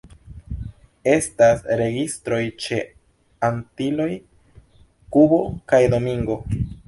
[1.11, 2.79] Estas registroj ĉe
[3.49, 4.09] Antiloj,
[5.17, 5.41] Kubo
[5.73, 6.43] kaj Domingo.